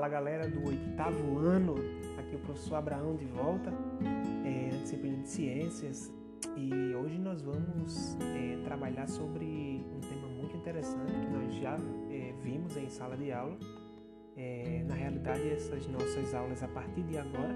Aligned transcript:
Fala 0.00 0.08
galera 0.08 0.48
do 0.48 0.66
oitavo 0.66 1.36
ano, 1.36 1.74
aqui 2.16 2.34
o 2.34 2.38
professor 2.38 2.76
Abraão 2.76 3.16
de 3.16 3.26
volta, 3.26 3.70
é, 4.46 4.72
na 4.72 4.78
disciplina 4.78 5.18
de 5.18 5.28
ciências, 5.28 6.10
e 6.56 6.94
hoje 6.94 7.18
nós 7.18 7.42
vamos 7.42 8.16
é, 8.18 8.56
trabalhar 8.64 9.06
sobre 9.06 9.44
um 9.94 10.00
tema 10.00 10.26
muito 10.26 10.56
interessante 10.56 11.12
que 11.12 11.26
nós 11.30 11.54
já 11.56 11.76
é, 12.08 12.32
vimos 12.42 12.78
em 12.78 12.88
sala 12.88 13.14
de 13.14 13.30
aula. 13.30 13.58
É, 14.38 14.82
na 14.88 14.94
realidade, 14.94 15.46
essas 15.50 15.86
nossas 15.88 16.32
aulas 16.32 16.62
a 16.62 16.68
partir 16.68 17.02
de 17.02 17.18
agora 17.18 17.54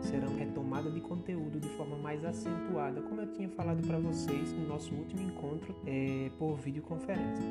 serão 0.00 0.34
retomada 0.36 0.90
de 0.90 1.02
conteúdo 1.02 1.60
de 1.60 1.68
forma 1.76 1.98
mais 1.98 2.24
acentuada, 2.24 3.02
como 3.02 3.20
eu 3.20 3.30
tinha 3.34 3.50
falado 3.50 3.86
para 3.86 3.98
vocês 3.98 4.54
no 4.54 4.66
nosso 4.66 4.94
último 4.94 5.20
encontro 5.20 5.76
é, 5.86 6.30
por 6.38 6.56
videoconferência. 6.56 7.44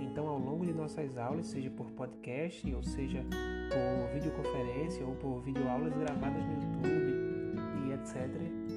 Então, 0.00 0.28
ao 0.28 0.38
longo 0.38 0.64
de 0.64 0.72
nossas 0.72 1.18
aulas, 1.18 1.48
seja 1.48 1.68
por 1.68 1.90
podcast, 1.90 2.74
ou 2.74 2.82
seja 2.82 3.22
por 3.68 4.12
videoconferência, 4.14 5.04
ou 5.06 5.14
por 5.16 5.40
videoaulas 5.42 5.92
gravadas 5.96 6.42
no 6.44 6.54
YouTube 6.54 7.16
e 7.86 7.92
etc., 7.92 8.16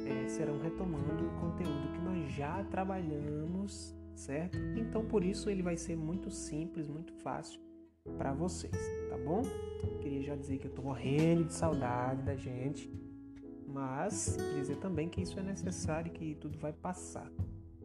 é, 0.05 0.27
serão 0.27 0.59
retomando 0.59 1.25
o 1.25 1.29
conteúdo 1.39 1.91
que 1.91 1.99
nós 1.99 2.31
já 2.31 2.63
trabalhamos, 2.65 3.95
certo? 4.15 4.57
Então, 4.77 5.05
por 5.05 5.23
isso, 5.23 5.49
ele 5.49 5.61
vai 5.61 5.77
ser 5.77 5.95
muito 5.95 6.31
simples, 6.31 6.87
muito 6.87 7.13
fácil 7.13 7.59
para 8.17 8.33
vocês, 8.33 8.75
tá 9.09 9.17
bom? 9.17 9.43
Queria 10.01 10.23
já 10.23 10.35
dizer 10.35 10.57
que 10.57 10.67
eu 10.67 10.71
tô 10.71 10.81
morrendo 10.81 11.45
de 11.45 11.53
saudade 11.53 12.23
da 12.23 12.35
gente 12.35 12.89
mas 13.71 14.37
dizer 14.55 14.77
também 14.77 15.07
que 15.07 15.21
isso 15.21 15.39
é 15.39 15.43
necessário 15.43 16.11
que 16.11 16.35
tudo 16.35 16.57
vai 16.57 16.73
passar, 16.73 17.29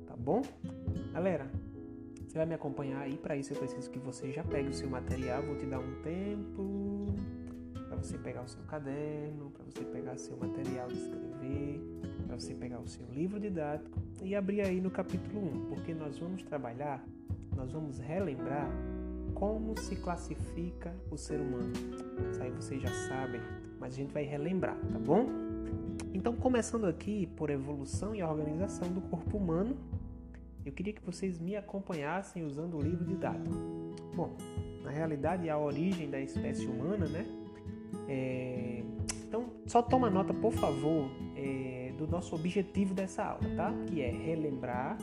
tá 0.07 0.17
bom? 0.17 0.43
Galera, 1.13 1.51
você 2.27 2.39
vai 2.39 2.47
me 2.47 2.55
acompanhar 2.55 3.01
aí, 3.01 3.17
para 3.17 3.37
isso 3.37 3.53
eu 3.53 3.59
preciso 3.59 3.91
que 3.91 3.99
você 3.99 4.33
já 4.33 4.43
pegue 4.43 4.71
o 4.71 4.73
seu 4.73 4.89
material, 4.89 5.43
vou 5.43 5.57
te 5.57 5.67
dar 5.67 5.79
um 5.79 6.03
tempo 6.03 6.63
você 8.05 8.19
pegar 8.19 8.43
o 8.43 8.49
seu 8.49 8.63
caderno, 8.65 9.51
para 9.51 9.65
você 9.65 9.83
pegar 9.83 10.19
seu 10.19 10.37
material 10.37 10.89
de 10.89 10.99
escrever, 10.99 11.81
para 12.27 12.39
você 12.39 12.55
pegar 12.55 12.79
o 12.79 12.87
seu 12.87 13.07
livro 13.11 13.41
didático 13.41 13.99
e 14.23 14.35
abrir 14.35 14.61
aí 14.61 14.79
no 14.79 14.91
capítulo 14.91 15.41
1, 15.41 15.67
porque 15.71 15.95
nós 15.95 16.19
vamos 16.19 16.43
trabalhar, 16.43 17.03
nós 17.57 17.73
vamos 17.73 17.99
relembrar 17.99 18.69
como 19.33 19.79
se 19.81 19.97
classifica 19.97 20.95
o 21.11 21.17
ser 21.17 21.41
humano. 21.41 21.73
Isso 22.31 22.43
aí 22.43 22.51
vocês 22.51 22.83
já 22.83 22.93
sabem, 23.09 23.41
mas 23.81 23.95
a 23.95 23.97
gente 23.97 24.13
vai 24.13 24.25
relembrar, 24.25 24.77
tá 24.93 24.99
bom? 24.99 25.27
Então, 26.13 26.37
começando 26.37 26.85
aqui 26.85 27.27
por 27.35 27.49
evolução 27.49 28.15
e 28.15 28.23
organização 28.23 28.89
do 28.89 29.01
corpo 29.01 29.39
humano, 29.39 29.79
eu 30.65 30.73
queria 30.73 30.93
que 30.93 31.03
vocês 31.03 31.39
me 31.39 31.57
acompanhassem 31.57 32.45
usando 32.45 32.77
o 32.77 32.83
livro 32.83 33.03
didático. 33.03 33.57
Bom, 34.15 34.37
na 34.83 34.91
realidade, 34.91 35.49
a 35.49 35.59
origem 35.59 36.11
da 36.11 36.21
espécie 36.21 36.67
humana, 36.67 37.07
né? 37.07 37.44
É... 38.09 38.83
Então, 39.27 39.47
só 39.67 39.83
toma 39.83 40.09
nota, 40.11 40.33
por 40.33 40.53
favor, 40.53 41.09
é... 41.37 41.93
do 41.99 42.07
nosso 42.07 42.35
objetivo 42.35 42.95
dessa 42.95 43.25
aula, 43.25 43.49
tá? 43.57 43.73
Que 43.87 44.03
é 44.03 44.11
relembrar 44.11 44.99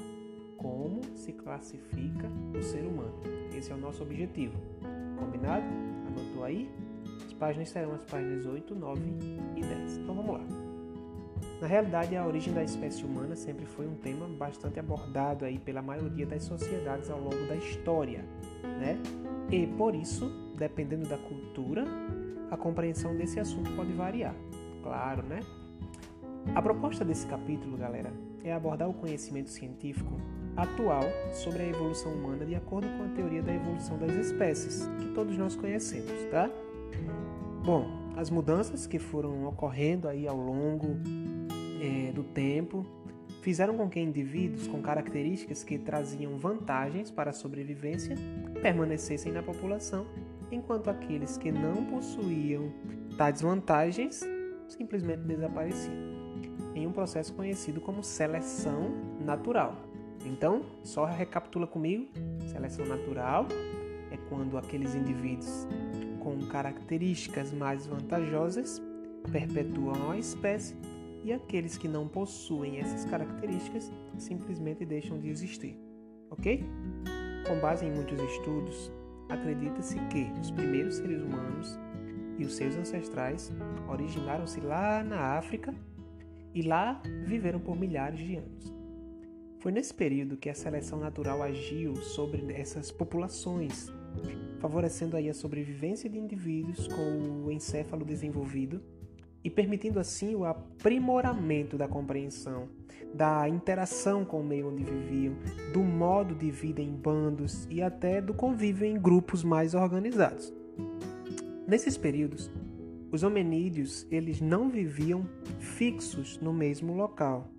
como 0.57 1.01
se 1.15 1.33
classifica 1.33 2.29
o 2.57 2.61
ser 2.61 2.85
humano. 2.85 3.13
Esse 3.55 3.71
é 3.71 3.75
o 3.75 3.77
nosso 3.77 4.03
objetivo. 4.03 4.53
Combinado? 5.17 5.65
Anotou 6.07 6.43
aí? 6.43 6.69
As 7.25 7.33
páginas 7.33 7.69
serão 7.69 7.93
as 7.93 8.03
páginas 8.03 8.45
8, 8.45 8.75
9 8.75 9.01
e 9.55 9.61
10. 9.61 9.97
Então 9.97 10.15
vamos 10.15 10.33
lá. 10.33 10.71
Na 11.59 11.67
realidade, 11.67 12.15
a 12.15 12.25
origem 12.25 12.53
da 12.53 12.63
espécie 12.63 13.03
humana 13.03 13.35
sempre 13.35 13.65
foi 13.65 13.87
um 13.87 13.95
tema 13.95 14.27
bastante 14.27 14.79
abordado 14.79 15.45
aí 15.45 15.59
pela 15.59 15.81
maioria 15.81 16.25
das 16.25 16.43
sociedades 16.43 17.09
ao 17.09 17.19
longo 17.19 17.47
da 17.47 17.55
história, 17.55 18.25
né? 18.63 18.97
E 19.51 19.67
por 19.67 19.93
isso, 19.93 20.31
dependendo 20.57 21.07
da 21.07 21.17
cultura, 21.17 21.85
a 22.51 22.57
compreensão 22.57 23.15
desse 23.15 23.39
assunto 23.39 23.71
pode 23.71 23.93
variar. 23.93 24.35
Claro, 24.83 25.23
né? 25.23 25.39
A 26.53 26.61
proposta 26.61 27.05
desse 27.05 27.25
capítulo, 27.25 27.77
galera, 27.77 28.11
é 28.43 28.53
abordar 28.53 28.89
o 28.89 28.93
conhecimento 28.93 29.49
científico 29.49 30.19
atual 30.57 31.03
sobre 31.33 31.63
a 31.63 31.67
evolução 31.67 32.11
humana 32.13 32.45
de 32.45 32.55
acordo 32.55 32.87
com 32.97 33.05
a 33.05 33.07
teoria 33.15 33.41
da 33.41 33.53
evolução 33.53 33.97
das 33.97 34.13
espécies, 34.15 34.89
que 34.99 35.13
todos 35.13 35.37
nós 35.37 35.55
conhecemos, 35.55 36.11
tá? 36.29 36.49
Bom, 37.63 37.87
as 38.17 38.29
mudanças 38.29 38.85
que 38.85 38.99
foram 38.99 39.45
ocorrendo 39.45 40.07
aí 40.07 40.27
ao 40.27 40.35
longo 40.35 40.97
é, 41.81 42.11
do 42.11 42.23
tempo 42.23 42.85
fizeram 43.41 43.77
com 43.77 43.89
que 43.89 43.99
indivíduos 43.99 44.67
com 44.67 44.81
características 44.81 45.63
que 45.63 45.77
traziam 45.77 46.37
vantagens 46.37 47.09
para 47.09 47.29
a 47.29 47.33
sobrevivência 47.33 48.15
permanecessem 48.61 49.31
na 49.31 49.41
população, 49.41 50.05
enquanto 50.51 50.89
aqueles 50.89 51.37
que 51.37 51.51
não 51.51 51.85
possuíam 51.85 52.71
tais 53.17 53.41
vantagens 53.41 54.21
simplesmente 54.67 55.21
desapareciam, 55.21 55.93
em 56.75 56.87
um 56.87 56.91
processo 56.91 57.33
conhecido 57.33 57.81
como 57.81 58.03
seleção 58.03 58.91
natural. 59.19 59.75
Então, 60.25 60.65
só 60.83 61.05
recapitula 61.05 61.67
comigo: 61.67 62.07
seleção 62.47 62.85
natural 62.85 63.47
é 64.11 64.17
quando 64.29 64.57
aqueles 64.57 64.95
indivíduos 64.95 65.67
com 66.19 66.37
características 66.47 67.51
mais 67.51 67.87
vantajosas 67.87 68.81
perpetuam 69.31 70.11
a 70.11 70.17
espécie 70.17 70.75
e 71.23 71.31
aqueles 71.31 71.77
que 71.77 71.87
não 71.87 72.07
possuem 72.07 72.79
essas 72.79 73.05
características 73.05 73.91
simplesmente 74.17 74.85
deixam 74.85 75.19
de 75.19 75.29
existir. 75.29 75.79
Ok? 76.29 76.63
Com 77.47 77.59
base 77.59 77.85
em 77.85 77.91
muitos 77.91 78.19
estudos, 78.19 78.91
acredita-se 79.31 79.95
que 80.07 80.31
os 80.39 80.51
primeiros 80.51 80.95
seres 80.95 81.21
humanos 81.21 81.79
e 82.37 82.43
os 82.43 82.55
seus 82.55 82.75
ancestrais 82.75 83.51
originaram-se 83.89 84.59
lá 84.59 85.03
na 85.03 85.37
África 85.37 85.73
e 86.53 86.61
lá 86.61 87.01
viveram 87.25 87.59
por 87.59 87.79
milhares 87.79 88.19
de 88.19 88.35
anos. 88.35 88.73
Foi 89.59 89.71
nesse 89.71 89.93
período 89.93 90.37
que 90.37 90.49
a 90.49 90.55
seleção 90.55 90.99
natural 90.99 91.41
agiu 91.41 91.95
sobre 91.95 92.51
essas 92.51 92.91
populações, 92.91 93.91
favorecendo 94.59 95.15
aí 95.15 95.29
a 95.29 95.33
sobrevivência 95.33 96.09
de 96.09 96.17
indivíduos 96.17 96.87
com 96.87 97.45
o 97.45 97.51
encéfalo 97.51 98.03
desenvolvido 98.03 98.81
e 99.43 99.49
permitindo 99.49 99.99
assim 99.99 100.35
o 100.35 100.45
aprimoramento 100.45 101.77
da 101.77 101.87
compreensão, 101.87 102.69
da 103.13 103.47
interação 103.49 104.23
com 104.23 104.39
o 104.39 104.43
meio 104.43 104.69
onde 104.69 104.83
viviam, 104.83 105.35
do 105.73 105.81
modo 105.81 106.35
de 106.35 106.51
vida 106.51 106.81
em 106.81 106.91
bandos 106.91 107.67
e 107.69 107.81
até 107.81 108.21
do 108.21 108.33
convívio 108.33 108.85
em 108.85 108.99
grupos 108.99 109.43
mais 109.43 109.73
organizados. 109.73 110.53
Nesses 111.67 111.97
períodos, 111.97 112.51
os 113.11 113.23
hominídeos 113.23 114.07
eles 114.09 114.39
não 114.39 114.69
viviam 114.69 115.25
fixos 115.59 116.39
no 116.39 116.53
mesmo 116.53 116.93
local 116.93 117.49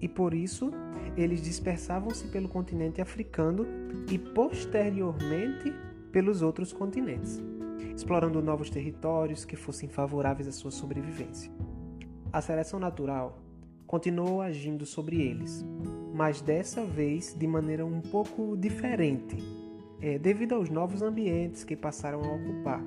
e 0.00 0.08
por 0.08 0.34
isso 0.34 0.70
eles 1.16 1.42
dispersavam-se 1.42 2.28
pelo 2.28 2.48
continente 2.48 3.00
africano 3.00 3.66
e 4.10 4.18
posteriormente 4.18 5.72
pelos 6.12 6.42
outros 6.42 6.72
continentes 6.72 7.42
explorando 7.98 8.40
novos 8.40 8.70
territórios 8.70 9.44
que 9.44 9.56
fossem 9.56 9.88
favoráveis 9.88 10.46
à 10.46 10.52
sua 10.52 10.70
sobrevivência. 10.70 11.50
A 12.32 12.40
seleção 12.40 12.78
natural 12.78 13.42
continuou 13.88 14.40
agindo 14.40 14.86
sobre 14.86 15.20
eles, 15.20 15.66
mas 16.14 16.40
dessa 16.40 16.84
vez 16.84 17.34
de 17.36 17.44
maneira 17.44 17.84
um 17.84 18.00
pouco 18.00 18.56
diferente, 18.56 19.36
é, 20.00 20.16
devido 20.16 20.54
aos 20.54 20.70
novos 20.70 21.02
ambientes 21.02 21.64
que 21.64 21.74
passaram 21.74 22.20
a 22.22 22.34
ocupar. 22.36 22.84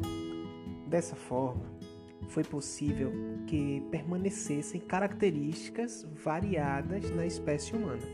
Dessa 0.87 1.15
forma, 1.15 1.65
foi 2.29 2.45
possível 2.45 3.11
que 3.47 3.83
permanecessem 3.91 4.79
características 4.79 6.07
variadas 6.23 7.11
na 7.11 7.25
espécie 7.25 7.75
humana, 7.75 8.07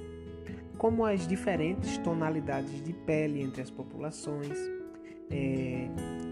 como 0.80 1.06
as 1.06 1.28
diferentes 1.28 2.00
tonalidades 2.00 2.82
de 2.82 2.92
pele 2.92 3.40
entre 3.40 3.62
as 3.62 3.70
populações, 3.70 4.58
é, 5.30 5.90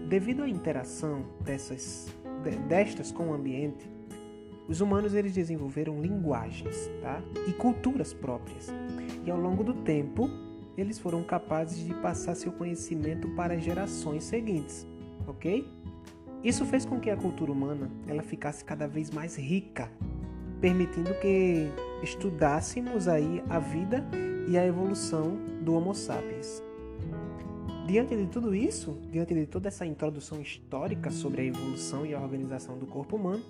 Devido 0.08 0.44
à 0.44 0.48
interação 0.48 1.24
dessas, 1.40 2.06
destas 2.68 3.10
com 3.10 3.30
o 3.30 3.34
ambiente, 3.34 3.90
os 4.68 4.80
humanos 4.80 5.14
eles 5.14 5.32
desenvolveram 5.32 6.00
linguagens 6.00 6.88
tá? 7.02 7.20
e 7.48 7.52
culturas 7.52 8.14
próprias. 8.14 8.68
E 9.24 9.30
ao 9.30 9.38
longo 9.38 9.64
do 9.64 9.74
tempo, 9.74 10.30
eles 10.78 10.96
foram 10.96 11.24
capazes 11.24 11.84
de 11.84 11.92
passar 11.94 12.36
seu 12.36 12.52
conhecimento 12.52 13.28
para 13.30 13.58
gerações 13.58 14.22
seguintes, 14.22 14.86
ok? 15.26 15.68
Isso 16.44 16.64
fez 16.64 16.84
com 16.84 17.00
que 17.00 17.10
a 17.10 17.16
cultura 17.16 17.50
humana 17.50 17.90
ela 18.06 18.22
ficasse 18.22 18.64
cada 18.64 18.86
vez 18.86 19.10
mais 19.10 19.36
rica, 19.36 19.90
permitindo 20.60 21.12
que 21.14 21.68
estudássemos 22.04 23.08
aí 23.08 23.42
a 23.48 23.58
vida 23.58 24.04
e 24.46 24.56
a 24.56 24.64
evolução 24.64 25.36
do 25.62 25.74
Homo 25.74 25.92
sapiens. 25.94 26.62
Diante 27.86 28.16
de 28.16 28.26
tudo 28.26 28.52
isso, 28.52 28.98
diante 29.12 29.32
de 29.32 29.46
toda 29.46 29.68
essa 29.68 29.86
introdução 29.86 30.40
histórica 30.40 31.08
sobre 31.08 31.42
a 31.42 31.44
evolução 31.44 32.04
e 32.04 32.12
a 32.12 32.20
organização 32.20 32.76
do 32.76 32.84
corpo 32.84 33.14
humano, 33.14 33.44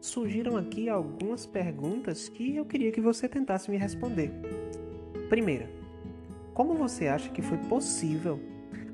surgiram 0.00 0.56
aqui 0.56 0.88
algumas 0.88 1.46
perguntas 1.46 2.28
que 2.28 2.56
eu 2.56 2.64
queria 2.64 2.90
que 2.90 3.00
você 3.00 3.28
tentasse 3.28 3.70
me 3.70 3.76
responder. 3.76 4.32
Primeira, 5.28 5.70
como 6.52 6.74
você 6.74 7.06
acha 7.06 7.30
que 7.30 7.40
foi 7.40 7.58
possível 7.58 8.40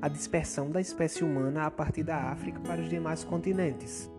a 0.02 0.08
dispersão 0.08 0.70
da 0.70 0.80
espécie 0.80 1.24
humana 1.24 1.64
a 1.64 1.70
partir 1.70 2.02
da 2.02 2.30
África 2.30 2.60
para 2.60 2.82
os 2.82 2.90
demais 2.90 3.24
continentes. 3.24 4.10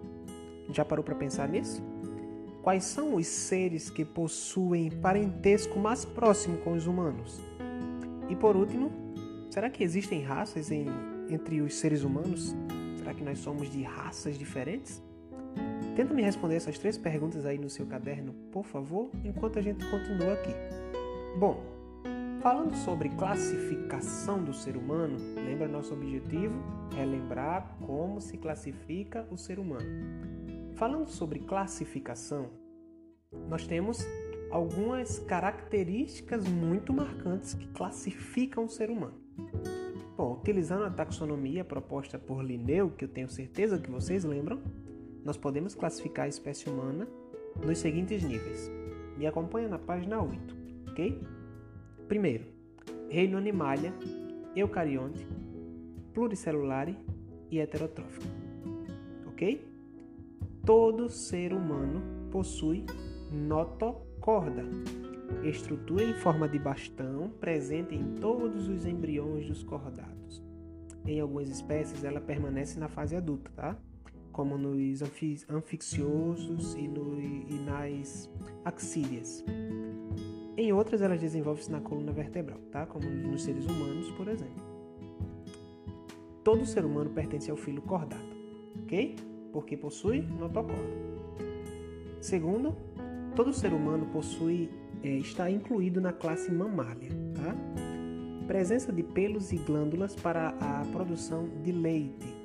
Já 0.72 0.84
parou 0.84 1.04
para 1.04 1.14
pensar 1.14 1.48
nisso? 1.48 1.84
Quais 2.64 2.84
são 2.84 3.14
os 3.14 3.28
seres 3.28 3.92
que 3.92 4.04
possuem 4.04 4.90
parentesco 4.90 5.78
mais 5.80 6.04
próximo 6.04 6.58
com 6.58 6.74
os 6.74 6.88
humanos? 6.88 7.40
E 8.28 8.36
por 8.36 8.56
último, 8.56 9.07
será 9.58 9.72
que 9.72 9.84
existem 9.84 10.22
raças 10.22 10.70
em, 10.70 10.86
entre 11.30 11.62
os 11.62 11.74
seres 11.74 12.04
humanos? 12.04 12.56
Será 12.96 13.12
que 13.12 13.24
nós 13.24 13.40
somos 13.40 13.68
de 13.72 13.82
raças 13.82 14.38
diferentes? 14.38 15.02
Tenta 15.96 16.14
me 16.14 16.22
responder 16.22 16.58
essas 16.58 16.78
três 16.78 16.96
perguntas 16.96 17.44
aí 17.44 17.58
no 17.58 17.68
seu 17.68 17.88
caderno, 17.88 18.34
por 18.52 18.64
favor, 18.64 19.10
enquanto 19.26 19.58
a 19.58 19.62
gente 19.64 19.84
continua 19.90 20.34
aqui. 20.34 20.54
Bom, 21.40 21.64
falando 22.40 22.76
sobre 22.76 23.10
classificação 23.10 24.44
do 24.44 24.54
ser 24.54 24.78
humano, 24.78 25.18
lembra 25.36 25.68
nosso 25.68 25.92
objetivo 25.92 26.54
é 26.96 27.04
lembrar 27.04 27.80
como 27.82 28.22
se 28.22 28.38
classifica 28.38 29.28
o 29.32 29.38
ser 29.40 29.58
humano. 29.58 29.90
Falando 30.76 31.10
sobre 31.10 31.40
classificação, 31.40 32.52
nós 33.50 33.66
temos 33.66 34.06
algumas 34.52 35.18
características 35.18 36.48
muito 36.48 36.94
marcantes 36.94 37.56
que 37.56 37.66
classificam 37.70 38.66
o 38.66 38.70
ser 38.70 38.92
humano. 38.92 39.26
Bom, 40.18 40.34
utilizando 40.34 40.84
a 40.84 40.90
taxonomia 40.90 41.64
proposta 41.64 42.18
por 42.18 42.44
Linneu, 42.44 42.90
que 42.90 43.06
eu 43.06 43.08
tenho 43.08 43.30
certeza 43.30 43.78
que 43.78 43.92
vocês 43.92 44.24
lembram, 44.24 44.60
nós 45.24 45.38
podemos 45.38 45.76
classificar 45.76 46.26
a 46.26 46.28
espécie 46.28 46.68
humana 46.68 47.08
nos 47.64 47.78
seguintes 47.78 48.24
níveis. 48.24 48.72
Me 49.16 49.28
acompanha 49.28 49.68
na 49.68 49.78
página 49.78 50.20
8, 50.20 50.56
ok? 50.90 51.22
Primeiro, 52.08 52.46
reino 53.12 53.38
animalia, 53.38 53.94
eucarionte, 54.56 55.24
pluricelular 56.16 56.90
e 57.52 57.60
heterotrófico, 57.60 58.26
ok? 59.28 59.64
Todo 60.66 61.10
ser 61.10 61.54
humano 61.54 62.02
possui 62.32 62.88
notocorda, 63.32 64.64
estrutura 65.44 66.04
em 66.04 66.14
forma 66.14 66.48
de 66.48 66.60
bastão 66.60 67.30
presente 67.40 67.96
em 67.96 68.16
todos 68.16 68.68
os 68.68 68.86
embriões 68.86 69.48
dos 69.48 69.64
cordados. 69.64 70.44
Em 71.06 71.20
algumas 71.20 71.50
espécies, 71.50 72.04
ela 72.04 72.20
permanece 72.20 72.80
na 72.80 72.88
fase 72.88 73.16
adulta, 73.16 73.50
tá? 73.56 73.78
como 74.38 74.56
nos 74.56 75.02
anfixiosos 75.50 76.76
e, 76.76 76.88
no, 76.88 77.20
e 77.20 77.60
nas 77.66 78.30
axílias. 78.64 79.44
Em 80.56 80.72
outras, 80.72 81.02
elas 81.02 81.20
desenvolvem-se 81.20 81.72
na 81.72 81.82
coluna 81.82 82.12
vertebral, 82.12 82.60
tá? 82.72 82.86
como 82.86 83.10
nos 83.10 83.44
seres 83.44 83.66
humanos, 83.66 84.12
por 84.12 84.28
exemplo. 84.28 84.64
Todo 86.44 86.66
ser 86.68 86.86
humano 86.86 87.10
pertence 87.10 87.50
ao 87.50 87.58
filo 87.58 87.82
cordado, 87.82 88.24
ok? 88.84 89.16
Porque 89.52 89.76
possui 89.76 90.22
notocorda. 90.22 91.08
Segundo, 92.22 92.76
todo 93.36 93.52
ser 93.52 93.74
humano 93.74 94.06
possui 94.14 94.70
é, 95.04 95.10
está 95.10 95.50
incluído 95.50 96.02
na 96.02 96.12
classe 96.12 96.52
mamália, 96.52 97.10
tá? 97.36 97.56
Presença 98.48 98.92
de 98.92 99.04
pelos 99.04 99.52
e 99.52 99.58
glândulas 99.58 100.16
para 100.16 100.50
a 100.60 100.86
produção 100.92 101.50
de 101.64 101.72
leite. 101.72 102.36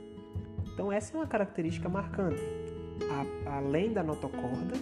Então 0.72 0.90
essa 0.90 1.16
é 1.16 1.20
uma 1.20 1.26
característica 1.26 1.88
marcante. 1.88 2.42
A, 3.46 3.56
além 3.56 3.92
da 3.92 4.02
notocorda, 4.02 4.74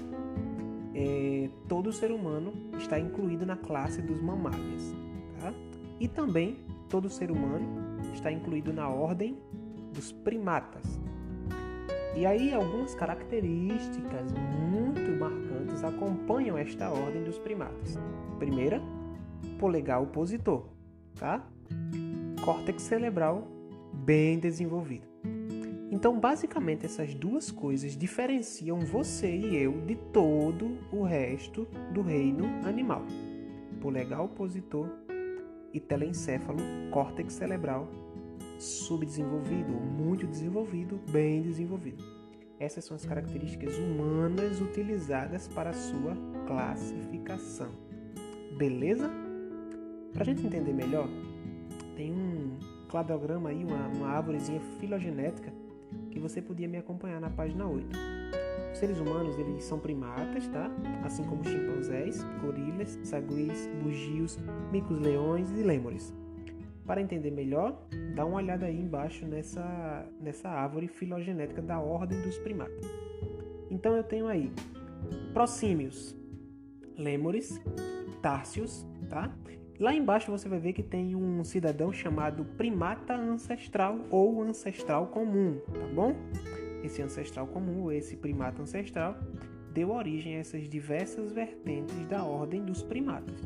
é, 0.94 1.48
todo 1.68 1.92
ser 1.92 2.10
humano 2.10 2.52
está 2.78 2.98
incluído 2.98 3.46
na 3.46 3.56
classe 3.56 4.02
dos 4.02 4.20
mamálias, 4.20 4.94
tá? 5.40 5.52
E 5.98 6.08
também 6.08 6.58
todo 6.88 7.08
ser 7.08 7.30
humano 7.30 7.66
está 8.12 8.30
incluído 8.30 8.72
na 8.72 8.88
ordem 8.88 9.38
dos 9.92 10.12
primatas. 10.12 10.99
E 12.16 12.26
aí 12.26 12.52
algumas 12.52 12.94
características 12.94 14.32
muito 14.32 15.10
marcantes 15.18 15.84
acompanham 15.84 16.58
esta 16.58 16.90
ordem 16.90 17.22
dos 17.22 17.38
primatas. 17.38 17.96
Primeira, 18.38 18.82
polegar 19.58 20.02
opositor, 20.02 20.66
tá? 21.14 21.46
Córtex 22.44 22.82
cerebral 22.82 23.46
bem 23.92 24.38
desenvolvido. 24.38 25.06
Então, 25.90 26.18
basicamente, 26.18 26.86
essas 26.86 27.14
duas 27.14 27.50
coisas 27.50 27.96
diferenciam 27.96 28.78
você 28.80 29.28
e 29.28 29.56
eu 29.56 29.80
de 29.82 29.96
todo 29.96 30.78
o 30.92 31.02
resto 31.02 31.66
do 31.92 32.00
reino 32.00 32.44
animal. 32.64 33.04
Polegar 33.80 34.22
opositor 34.22 34.88
e 35.72 35.80
telencéfalo, 35.80 36.58
córtex 36.90 37.34
cerebral 37.34 37.88
subdesenvolvido 38.60 39.72
muito 39.72 40.26
desenvolvido, 40.26 41.00
bem 41.10 41.42
desenvolvido. 41.42 42.04
Essas 42.58 42.84
são 42.84 42.94
as 42.94 43.06
características 43.06 43.74
humanas 43.78 44.60
utilizadas 44.60 45.48
para 45.48 45.70
a 45.70 45.72
sua 45.72 46.14
classificação. 46.46 47.70
Beleza? 48.58 49.10
Para 50.12 50.22
a 50.22 50.24
gente 50.26 50.46
entender 50.46 50.74
melhor, 50.74 51.08
tem 51.96 52.12
um 52.12 52.58
cladograma 52.88 53.48
aí, 53.48 53.64
uma, 53.64 53.88
uma 53.88 54.08
árvorezinha 54.08 54.60
filogenética 54.78 55.52
que 56.10 56.18
você 56.18 56.42
podia 56.42 56.68
me 56.68 56.76
acompanhar 56.76 57.20
na 57.20 57.30
página 57.30 57.66
8. 57.66 57.88
Os 58.72 58.78
seres 58.78 58.98
humanos 58.98 59.38
eles 59.38 59.64
são 59.64 59.78
primatas, 59.78 60.46
tá? 60.48 60.70
Assim 61.02 61.24
como 61.24 61.42
chimpanzés, 61.42 62.22
gorilas, 62.42 62.98
saguis, 63.04 63.68
bugios, 63.82 64.38
micos-leões 64.70 65.50
e 65.52 65.62
lêmures. 65.62 66.12
Para 66.86 67.00
entender 67.00 67.30
melhor, 67.30 67.86
dá 68.14 68.24
uma 68.24 68.36
olhada 68.36 68.66
aí 68.66 68.78
embaixo 68.78 69.26
nessa, 69.26 70.06
nessa 70.20 70.48
árvore 70.48 70.88
filogenética 70.88 71.62
da 71.62 71.78
ordem 71.78 72.20
dos 72.22 72.38
primatas. 72.38 72.84
Então 73.70 73.94
eu 73.96 74.02
tenho 74.02 74.26
aí 74.26 74.50
prosímios, 75.32 76.16
lêmures, 76.96 77.60
tárcios, 78.20 78.86
tá? 79.08 79.32
Lá 79.78 79.94
embaixo 79.94 80.30
você 80.30 80.48
vai 80.48 80.58
ver 80.58 80.74
que 80.74 80.82
tem 80.82 81.14
um 81.16 81.42
cidadão 81.42 81.90
chamado 81.90 82.44
primata 82.44 83.14
ancestral 83.14 83.98
ou 84.10 84.42
ancestral 84.42 85.06
comum, 85.06 85.58
tá 85.72 85.86
bom? 85.94 86.14
Esse 86.84 87.00
ancestral 87.00 87.46
comum, 87.46 87.90
esse 87.90 88.16
primata 88.16 88.60
ancestral, 88.60 89.16
deu 89.72 89.90
origem 89.90 90.36
a 90.36 90.40
essas 90.40 90.68
diversas 90.68 91.32
vertentes 91.32 92.06
da 92.08 92.24
ordem 92.24 92.62
dos 92.62 92.82
primatas. 92.82 93.40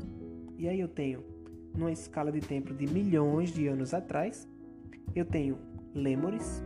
E 0.58 0.68
aí 0.68 0.80
eu 0.80 0.88
tenho 0.88 1.22
numa 1.76 1.90
escala 1.90 2.30
de 2.30 2.40
tempo 2.40 2.72
de 2.72 2.86
milhões 2.86 3.52
de 3.52 3.66
anos 3.66 3.92
atrás, 3.92 4.48
eu 5.14 5.24
tenho 5.24 5.58
lêmures, 5.94 6.62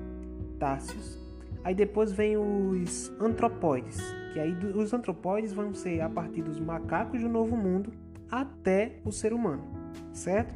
tárcios, 0.59 1.19
aí 1.65 1.75
depois 1.75 2.13
vem 2.13 2.37
os 2.37 3.13
antropóides, 3.21 4.01
que 4.33 4.41
aí 4.41 4.53
os 4.75 4.93
antropóides 4.93 5.53
vão 5.53 5.73
ser 5.75 6.01
a 6.01 6.09
partir 6.09 6.43
dos 6.43 6.61
macacos 6.61 7.21
do 7.21 7.29
Novo 7.29 7.57
Mundo 7.57 7.93
até 8.31 9.01
o 9.05 9.13
ser 9.13 9.33
humano, 9.33 9.65
certo? 10.13 10.55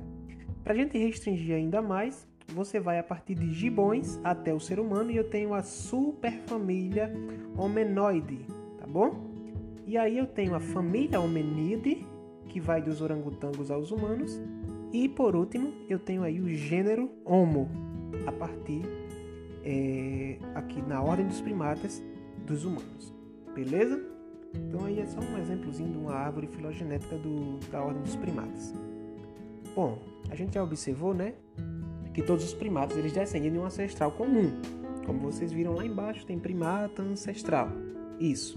Para 0.63 0.75
a 0.75 0.77
gente 0.77 0.97
restringir 0.97 1.57
ainda 1.57 1.83
mais, 1.83 2.29
você 2.49 2.79
vai 2.79 2.99
a 2.99 3.03
partir 3.03 3.35
de 3.35 3.51
gibões 3.51 4.21
até 4.23 4.53
o 4.53 4.61
ser 4.61 4.79
humano 4.79 5.11
e 5.11 5.17
eu 5.17 5.25
tenho 5.25 5.55
a 5.55 5.63
superfamília 5.63 7.13
Homenoide, 7.57 8.47
tá 8.79 8.87
bom? 8.87 9.33
E 9.87 9.97
aí 9.99 10.19
eu 10.19 10.27
tenho 10.27 10.55
a 10.55 10.61
família 10.61 11.21
Homenide, 11.21 12.07
que 12.49 12.61
vai 12.61 12.83
dos 12.83 13.01
orangotangos 13.01 13.71
aos 13.71 13.91
humanos. 13.91 14.41
E 14.93 15.09
por 15.09 15.35
último, 15.35 15.73
eu 15.89 15.99
tenho 15.99 16.23
aí 16.23 16.41
o 16.41 16.49
gênero 16.49 17.11
Homo, 17.25 17.69
a 18.27 18.33
partir 18.33 18.83
é, 19.65 20.39
aqui 20.55 20.83
na 20.83 21.03
ordem 21.03 21.27
dos 21.27 21.41
primatas 21.41 22.03
dos 22.47 22.65
humanos. 22.65 23.15
Beleza? 23.55 24.01
Então 24.55 24.85
aí 24.85 25.01
é 25.01 25.07
só 25.07 25.21
um 25.21 25.39
exemplozinho 25.39 25.93
de 25.93 25.99
uma 25.99 26.15
árvore 26.15 26.47
filogenética 26.47 27.17
do, 27.17 27.59
da 27.71 27.83
ordem 27.83 28.03
dos 28.03 28.17
primatas. 28.17 28.75
Bom, 29.75 29.99
a 30.31 30.35
gente 30.35 30.55
já 30.55 30.63
observou, 30.63 31.15
né, 31.15 31.35
que 32.13 32.23
todos 32.23 32.45
os 32.45 32.55
primatas 32.55 32.97
eles 32.97 33.13
descendem 33.13 33.51
de 33.51 33.59
um 33.59 33.65
ancestral 33.65 34.13
comum. 34.13 34.53
Como 35.07 35.21
vocês 35.21 35.53
viram 35.53 35.75
lá 35.75 35.85
embaixo, 35.85 36.27
tem 36.27 36.39
primata 36.39 37.03
ancestral. 37.03 37.69
Isso. 38.21 38.57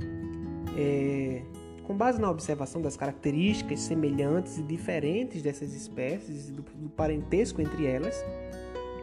É, 0.78 1.42
com 1.86 1.96
base 1.96 2.20
na 2.20 2.30
observação 2.30 2.82
das 2.82 2.98
características 2.98 3.80
semelhantes 3.82 4.58
e 4.58 4.64
diferentes 4.64 5.42
dessas 5.42 5.74
espécies 5.74 6.50
e 6.50 6.52
do, 6.52 6.64
do 6.64 6.90
parentesco 6.90 7.62
entre 7.62 7.86
elas, 7.86 8.24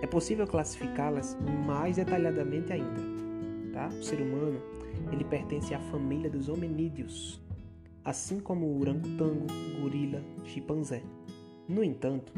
é 0.02 0.06
possível 0.06 0.46
classificá-las 0.46 1.36
mais 1.64 1.96
detalhadamente 1.96 2.72
ainda. 2.72 3.00
Tá? 3.72 3.86
O 3.88 4.02
ser 4.02 4.20
humano 4.20 4.60
ele 5.12 5.24
pertence 5.24 5.72
à 5.74 5.78
família 5.78 6.28
dos 6.28 6.48
hominídeos, 6.48 7.40
assim 8.04 8.40
como 8.40 8.66
o 8.66 8.80
orangotango, 8.80 9.46
gorila, 9.80 10.22
chimpanzé. 10.44 11.02
No 11.68 11.84
entanto, 11.84 12.32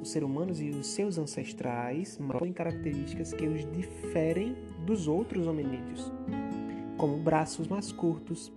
os 0.00 0.10
seres 0.10 0.26
humanos 0.26 0.60
e 0.60 0.70
os 0.70 0.86
seus 0.86 1.18
ancestrais 1.18 2.16
possuem 2.16 2.52
características 2.52 3.34
que 3.34 3.46
os 3.46 3.70
diferem 3.70 4.56
dos 4.86 5.06
outros 5.06 5.46
hominídeos, 5.46 6.10
como 6.96 7.18
braços 7.18 7.68
mais 7.68 7.92
curtos, 7.92 8.50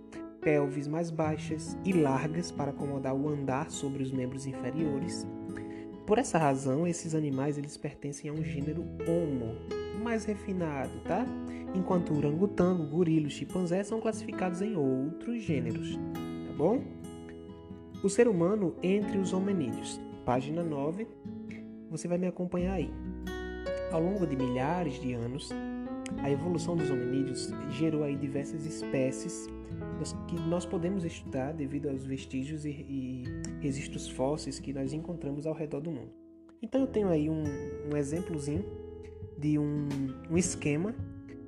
pelvis 0.44 0.86
mais 0.86 1.10
baixas 1.10 1.76
e 1.84 1.92
largas 1.92 2.52
para 2.52 2.70
acomodar 2.70 3.16
o 3.16 3.28
andar 3.28 3.70
sobre 3.70 4.02
os 4.02 4.12
membros 4.12 4.46
inferiores, 4.46 5.26
Por 6.06 6.18
essa 6.18 6.36
razão, 6.36 6.86
esses 6.86 7.14
animais 7.14 7.56
eles 7.56 7.78
pertencem 7.78 8.28
a 8.30 8.32
um 8.34 8.44
gênero 8.44 8.84
Homo, 9.08 9.56
mais 10.02 10.26
refinado, 10.26 11.00
tá? 11.00 11.24
Enquanto 11.74 12.12
o 12.12 12.18
orangotango, 12.18 12.86
gorila 12.86 13.26
e 13.26 13.30
chimpanzé 13.30 13.82
são 13.82 14.02
classificados 14.02 14.60
em 14.60 14.76
outros 14.76 15.42
gêneros, 15.42 15.96
tá 16.46 16.52
bom? 16.58 16.84
O 18.02 18.10
ser 18.10 18.28
humano 18.28 18.76
entre 18.82 19.16
os 19.16 19.32
hominídeos. 19.32 19.98
Página 20.26 20.62
9. 20.62 21.08
Você 21.90 22.06
vai 22.06 22.18
me 22.18 22.26
acompanhar 22.26 22.74
aí. 22.74 22.92
Ao 23.90 24.02
longo 24.02 24.26
de 24.26 24.36
milhares 24.36 25.00
de 25.00 25.14
anos, 25.14 25.50
a 26.18 26.30
evolução 26.30 26.76
dos 26.76 26.90
hominídeos 26.90 27.50
gerou 27.70 28.02
aí 28.04 28.16
diversas 28.16 28.66
espécies 28.66 29.48
que 30.28 30.34
nós 30.48 30.66
podemos 30.66 31.04
estudar 31.04 31.52
devido 31.52 31.88
aos 31.88 32.04
vestígios 32.04 32.64
e, 32.64 32.70
e 32.70 33.24
registros 33.60 34.08
fósseis 34.08 34.58
que 34.58 34.72
nós 34.72 34.92
encontramos 34.92 35.46
ao 35.46 35.54
redor 35.54 35.80
do 35.80 35.90
mundo. 35.90 36.10
Então 36.60 36.82
eu 36.82 36.86
tenho 36.86 37.08
aí 37.08 37.28
um, 37.30 37.44
um 37.90 37.96
exemplozinho 37.96 38.64
de 39.38 39.58
um, 39.58 39.88
um 40.30 40.36
esquema 40.36 40.94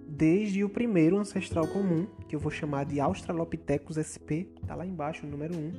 desde 0.06 0.64
o 0.64 0.68
primeiro 0.68 1.18
ancestral 1.18 1.66
comum, 1.68 2.06
que 2.28 2.34
eu 2.34 2.40
vou 2.40 2.50
chamar 2.50 2.84
de 2.84 3.00
Australopithecus 3.00 3.98
sp, 3.98 4.48
está 4.62 4.74
lá 4.74 4.86
embaixo, 4.86 5.26
o 5.26 5.30
número 5.30 5.54
1, 5.54 5.72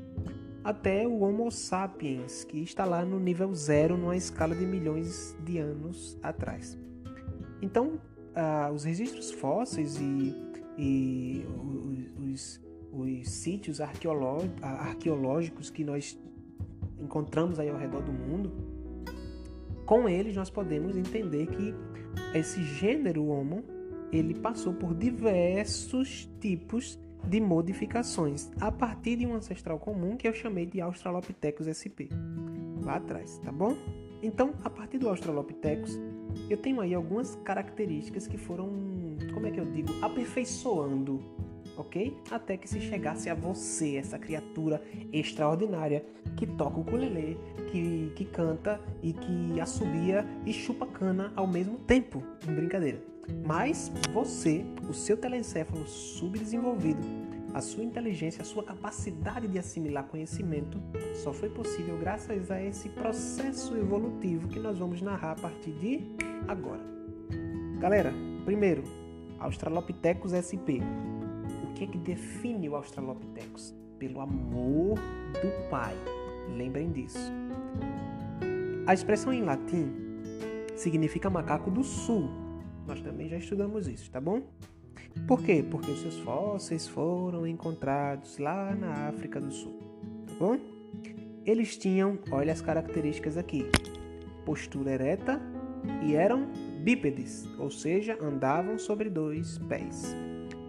até 0.63 1.07
o 1.07 1.22
Homo 1.22 1.50
sapiens, 1.50 2.43
que 2.43 2.62
está 2.62 2.86
lá 2.86 3.05
no 3.05 3.19
nível 3.19 3.53
zero, 3.53 3.98
numa 3.98 4.15
escala 4.15 4.53
de 4.53 4.65
milhões 4.65 5.36
de 5.43 5.57
anos 5.57 6.17
atrás. 6.22 6.77
Então, 7.62 8.00
ah, 8.38 8.72
os 8.72 8.84
registros 8.84 9.32
fósseis 9.32 10.00
e, 10.00 10.36
e 10.77 11.44
os, 12.32 12.62
os, 12.94 13.29
sítios 13.29 13.82
arqueológicos 13.82 15.72
que 15.72 15.84
nós 15.84 16.15
encontramos 17.00 17.60
aí 17.60 17.67
ao 17.70 17.77
redor 17.77 18.03
do 18.03 18.13
mundo, 18.13 18.51
com 19.86 20.08
eles 20.08 20.36
nós 20.36 20.51
podemos 20.51 20.96
entender 20.96 21.48
que 21.48 21.74
esse 22.34 22.63
gênero 22.63 23.25
Homo 23.25 23.63
ele 24.12 24.36
passou 24.36 24.74
por 24.74 24.94
diversos 24.94 26.29
tipos 26.39 27.00
de 27.24 27.41
modificações 27.41 28.51
a 28.62 28.72
partir 28.72 29.15
de 29.15 29.25
um 29.25 29.34
ancestral 29.34 29.79
comum 29.79 30.15
que 30.15 30.27
eu 30.27 30.34
chamei 30.34 30.67
de 30.67 30.79
Australopithecus 30.79 31.67
sp. 31.74 32.10
Lá 32.84 32.98
atrás, 32.98 33.39
tá 33.39 33.51
bom? 33.51 33.75
Então, 34.22 34.53
a 34.63 34.70
partir 34.70 34.98
do 35.00 35.10
Australopithecus, 35.10 36.00
eu 36.50 36.57
tenho 36.57 36.81
aí 36.81 36.93
algumas 36.93 37.36
características 37.43 38.27
que 38.27 38.38
foram, 38.38 38.69
como 39.34 39.48
é 39.48 39.51
que 39.51 39.60
eu 39.60 39.65
digo, 39.65 39.93
aperfeiçoando, 40.01 41.22
ok? 41.77 42.17
Até 42.31 42.57
que 42.57 42.67
se 42.67 42.79
chegasse 42.81 43.29
a 43.29 43.36
você, 43.36 43.96
essa 43.98 44.17
criatura 44.17 44.81
extraordinária 45.12 46.05
que 46.36 46.46
toca 46.46 46.77
o 46.77 46.81
ukulele, 46.81 47.38
que, 47.72 48.12
que 48.15 48.25
canta 48.25 48.79
e 49.01 49.13
que 49.13 49.60
assobia 49.60 50.25
e 50.46 50.53
chupa 50.53 50.86
cana 50.86 51.31
ao 51.36 51.48
mesmo 51.48 51.77
tempo. 51.79 52.24
Brincadeira. 52.46 53.01
Mas 53.46 53.91
você, 54.13 54.65
o 54.88 54.93
seu 54.93 55.17
telencéfalo 55.17 55.86
subdesenvolvido, 55.86 57.01
a 57.57 57.61
sua 57.61 57.83
inteligência, 57.83 58.43
a 58.43 58.45
sua 58.45 58.63
capacidade 58.63 59.47
de 59.47 59.57
assimilar 59.57 60.03
conhecimento 60.03 60.79
só 61.15 61.33
foi 61.33 61.49
possível 61.49 61.97
graças 61.97 62.51
a 62.51 62.61
esse 62.61 62.87
processo 62.89 63.75
evolutivo 63.75 64.47
que 64.47 64.59
nós 64.59 64.77
vamos 64.77 65.01
narrar 65.01 65.31
a 65.31 65.35
partir 65.35 65.71
de 65.71 66.01
agora. 66.47 66.83
Galera, 67.79 68.13
primeiro, 68.45 68.83
Australopithecus 69.39 70.33
sp. 70.37 70.81
O 71.63 71.73
que 71.73 71.85
é 71.85 71.87
que 71.87 71.97
define 71.97 72.69
o 72.69 72.75
Australopithecus? 72.75 73.73
Pelo 73.97 74.21
amor 74.21 74.99
do 75.33 75.69
pai. 75.71 75.95
Lembrem 76.55 76.91
disso. 76.91 77.33
A 78.85 78.93
expressão 78.93 79.33
em 79.33 79.41
latim 79.41 79.91
significa 80.75 81.27
macaco 81.27 81.71
do 81.71 81.83
sul. 81.83 82.29
Nós 82.85 83.01
também 83.01 83.27
já 83.27 83.37
estudamos 83.37 83.87
isso, 83.87 84.11
tá 84.11 84.21
bom? 84.21 84.43
Por 85.25 85.41
quê? 85.41 85.63
Porque 85.69 85.91
os 85.91 86.01
seus 86.01 86.19
fósseis 86.19 86.88
foram 86.88 87.47
encontrados 87.47 88.38
lá 88.38 88.75
na 88.75 89.07
África 89.07 89.39
do 89.39 89.51
Sul. 89.51 89.77
Tá 90.27 90.33
bom? 90.39 90.59
Eles 91.45 91.77
tinham, 91.77 92.19
olha 92.29 92.51
as 92.51 92.62
características 92.62 93.38
aqui: 93.38 93.65
postura 94.45 94.91
ereta 94.91 95.41
e 96.03 96.15
eram 96.15 96.47
bípedes, 96.81 97.47
ou 97.57 97.71
seja, 97.71 98.17
andavam 98.21 98.77
sobre 98.77 99.09
dois 99.09 99.57
pés. 99.57 100.15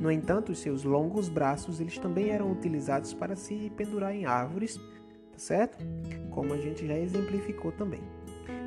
No 0.00 0.10
entanto, 0.10 0.52
os 0.52 0.60
seus 0.60 0.84
longos 0.84 1.28
braços 1.28 1.80
eles 1.80 1.98
também 1.98 2.30
eram 2.30 2.52
utilizados 2.52 3.12
para 3.12 3.34
se 3.34 3.72
pendurar 3.76 4.14
em 4.14 4.24
árvores, 4.24 4.76
tá 4.76 5.38
certo? 5.38 5.84
Como 6.30 6.54
a 6.54 6.58
gente 6.58 6.86
já 6.86 6.96
exemplificou 6.96 7.72
também. 7.72 8.00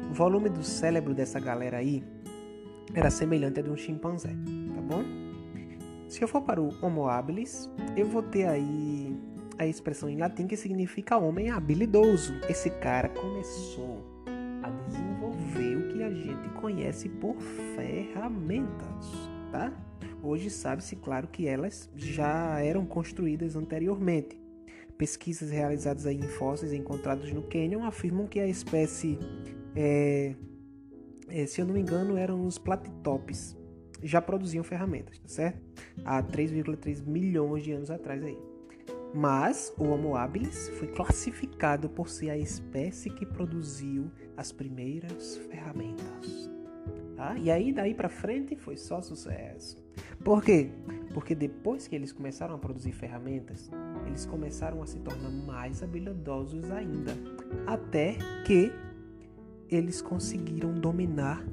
O 0.09 0.13
volume 0.13 0.49
do 0.49 0.63
cérebro 0.63 1.13
dessa 1.13 1.39
galera 1.39 1.77
aí 1.77 2.03
era 2.93 3.09
semelhante 3.09 3.59
ao 3.59 3.63
de 3.63 3.71
um 3.71 3.77
chimpanzé, 3.77 4.35
tá 4.75 4.81
bom? 4.81 5.20
Se 6.11 6.21
eu 6.21 6.27
for 6.27 6.41
para 6.41 6.61
o 6.61 6.73
Homo 6.81 7.07
habilis, 7.07 7.69
eu 7.95 8.05
vou 8.05 8.21
ter 8.21 8.45
aí 8.45 9.17
a 9.57 9.65
expressão 9.65 10.09
em 10.09 10.17
latim 10.17 10.45
que 10.45 10.57
significa 10.57 11.15
homem 11.15 11.49
habilidoso. 11.49 12.33
Esse 12.49 12.69
cara 12.69 13.07
começou 13.07 14.03
a 14.61 14.69
desenvolver 14.89 15.77
o 15.77 15.87
que 15.87 16.03
a 16.03 16.11
gente 16.11 16.49
conhece 16.59 17.07
por 17.07 17.37
ferramentas, 17.77 19.07
tá? 19.53 19.71
Hoje 20.21 20.49
sabe-se, 20.49 20.97
claro, 20.97 21.29
que 21.29 21.47
elas 21.47 21.89
já 21.95 22.59
eram 22.59 22.85
construídas 22.85 23.55
anteriormente. 23.55 24.37
Pesquisas 24.97 25.49
realizadas 25.49 26.05
em 26.07 26.21
fósseis 26.23 26.73
encontrados 26.73 27.31
no 27.31 27.43
Quênia 27.43 27.81
afirmam 27.85 28.27
que 28.27 28.41
a 28.41 28.47
espécie, 28.47 29.17
é, 29.73 30.35
é, 31.29 31.45
se 31.45 31.61
eu 31.61 31.65
não 31.65 31.73
me 31.73 31.79
engano, 31.79 32.17
eram 32.17 32.45
os 32.45 32.57
platitops, 32.57 33.55
já 34.03 34.21
produziam 34.21 34.63
ferramentas, 34.63 35.19
tá 35.19 35.27
certo? 35.27 35.61
Há 36.03 36.21
3,3 36.23 37.05
milhões 37.05 37.63
de 37.63 37.71
anos 37.71 37.91
atrás 37.91 38.23
aí. 38.23 38.37
Mas 39.13 39.73
o 39.77 39.83
Homo 39.83 40.15
habilis 40.15 40.69
foi 40.79 40.87
classificado 40.87 41.89
por 41.89 42.07
ser 42.07 42.29
a 42.29 42.37
espécie 42.37 43.09
que 43.09 43.25
produziu 43.25 44.09
as 44.37 44.51
primeiras 44.51 45.35
ferramentas. 45.49 46.49
Tá? 47.15 47.37
E 47.37 47.51
aí 47.51 47.73
daí 47.73 47.93
para 47.93 48.09
frente 48.09 48.55
foi 48.55 48.77
só 48.77 49.01
sucesso. 49.01 49.77
Por 50.23 50.41
quê? 50.43 50.71
Porque 51.13 51.35
depois 51.35 51.87
que 51.87 51.95
eles 51.95 52.13
começaram 52.13 52.55
a 52.55 52.57
produzir 52.57 52.93
ferramentas, 52.93 53.69
eles 54.07 54.25
começaram 54.25 54.81
a 54.81 54.85
se 54.85 54.99
tornar 54.99 55.29
mais 55.29 55.83
habilidosos 55.83 56.71
ainda, 56.71 57.11
até 57.67 58.17
que 58.45 58.71
eles 59.69 60.01
conseguiram 60.01 60.73
dominar 60.73 61.43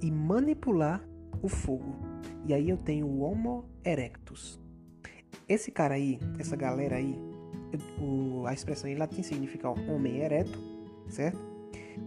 e 0.00 0.10
manipular 0.10 1.07
o 1.42 1.48
fogo. 1.48 1.96
E 2.46 2.54
aí 2.54 2.68
eu 2.68 2.76
tenho 2.76 3.06
o 3.06 3.20
Homo 3.20 3.64
erectus. 3.84 4.60
Esse 5.48 5.70
cara 5.70 5.94
aí, 5.94 6.18
essa 6.38 6.56
galera 6.56 6.96
aí, 6.96 7.18
o, 8.00 8.46
a 8.46 8.52
expressão 8.52 8.88
em 8.88 8.96
latim 8.96 9.22
significa 9.22 9.68
homem 9.68 10.18
ereto, 10.18 10.58
certo? 11.08 11.38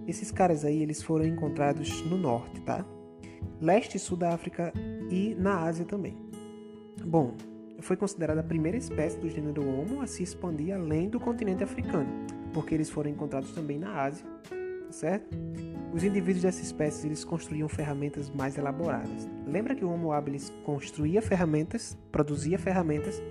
Esses 0.08 0.32
caras 0.32 0.66
aí, 0.66 0.82
eles 0.82 1.04
foram 1.04 1.26
encontrados 1.26 2.04
no 2.06 2.18
norte, 2.18 2.62
tá? 2.62 2.86
Leste 3.60 3.98
e 3.98 4.00
sul 4.00 4.18
da 4.18 4.34
África 4.34 4.74
e 5.10 5.36
na 5.36 5.64
Ásia 5.64 5.86
também. 5.86 6.16
Bom, 7.04 7.36
foi 7.80 7.98
considerada 7.98 8.42
a 8.42 8.44
primeira 8.44 8.78
espécie 8.78 9.18
do 9.18 9.30
gênero 9.30 9.68
Homo 9.68 10.02
a 10.02 10.08
se 10.08 10.24
expandir 10.24 10.74
além 10.74 11.10
do 11.10 11.20
continente 11.20 11.64
africano, 11.64 12.10
porque 12.54 12.74
eles 12.76 12.90
foram 12.90 13.10
encontrados 13.10 13.52
também 13.52 13.80
na 13.80 14.04
Ásia, 14.04 14.26
certo? 14.92 15.36
Os 15.94 16.04
indivíduos 16.04 16.44
dessa 16.44 16.62
espécie 16.62 17.08
eles 17.08 17.24
construíam 17.26 17.68
ferramentas 17.68 18.30
mais 18.30 18.58
elaboradas. 18.58 19.30
Lembra 19.46 19.76
que 19.76 19.84
o 19.84 19.92
Homo 19.92 20.14
habilis 20.14 20.52
construía 20.64 21.22
ferramentas, 21.22 21.98
produzia 22.12 22.58
ferramentas? 22.58 23.22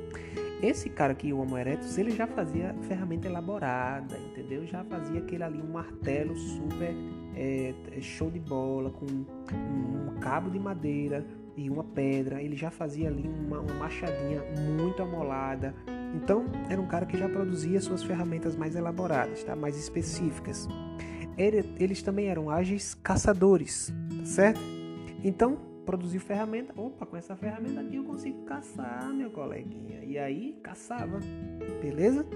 Esse 0.63 0.91
cara 0.91 1.13
aqui, 1.13 1.33
o 1.33 1.39
Homo 1.39 1.57
erectus, 1.57 1.97
ele 1.97 2.11
já 2.11 2.27
fazia 2.27 2.75
ferramenta 2.83 3.27
elaborada, 3.27 4.19
entendeu? 4.19 4.67
Já 4.67 4.85
fazia 4.85 5.21
aquele 5.21 5.43
ali 5.43 5.63
um 5.63 5.73
martelo 5.73 6.37
super 6.37 6.95
é, 7.35 7.73
show 8.03 8.31
de 8.31 8.39
bola 8.39 8.91
com 8.91 9.07
um 9.07 10.19
cabo 10.21 10.51
de 10.51 10.59
madeira 10.59 11.25
e 11.57 11.71
uma 11.71 11.83
pedra. 11.83 12.43
Ele 12.43 12.57
já 12.57 12.71
fazia 12.71 13.09
ali 13.09 13.27
uma, 13.27 13.61
uma 13.61 13.75
machadinha 13.75 14.43
muito 14.77 15.03
amolada. 15.03 15.75
Então, 16.15 16.45
era 16.69 16.79
um 16.79 16.87
cara 16.87 17.07
que 17.07 17.17
já 17.17 17.29
produzia 17.29 17.81
suas 17.81 18.03
ferramentas 18.03 18.55
mais 18.55 18.77
elaboradas, 18.77 19.43
tá? 19.43 19.57
mais 19.57 19.79
específicas 19.79 20.69
eles 21.79 22.03
também 22.03 22.27
eram 22.27 22.51
ágeis 22.51 22.95
caçadores, 22.95 23.93
certo? 24.25 24.61
Então, 25.25 25.57
produziu 25.87 26.21
ferramenta. 26.21 26.73
Opa, 26.79 27.07
com 27.07 27.17
essa 27.17 27.35
ferramenta 27.35 27.81
aqui 27.81 27.97
eu 27.97 28.05
consigo 28.05 28.45
caçar, 28.45 29.13
meu 29.13 29.31
coleguinha. 29.31 30.05
E 30.05 30.19
aí, 30.19 30.59
caçava, 30.63 31.19
beleza? 31.81 32.27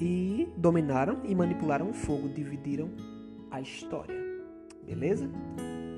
E 0.00 0.48
dominaram 0.56 1.20
e 1.24 1.34
manipularam 1.34 1.90
o 1.90 1.92
fogo, 1.92 2.28
dividiram 2.28 2.90
a 3.50 3.60
história, 3.60 4.16
beleza? 4.84 5.28